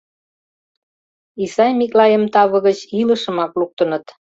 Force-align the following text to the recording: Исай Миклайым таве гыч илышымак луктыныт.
Исай 1.43 1.71
Миклайым 1.79 2.23
таве 2.33 2.57
гыч 2.67 2.79
илышымак 3.01 3.51
луктыныт. 3.59 4.05